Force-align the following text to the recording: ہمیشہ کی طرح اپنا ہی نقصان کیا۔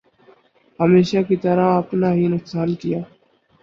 ہمیشہ 0.79 1.17
کی 1.27 1.35
طرح 1.35 1.67
اپنا 1.77 2.09
ہی 2.13 2.27
نقصان 2.27 2.69
کیا۔ 2.75 2.99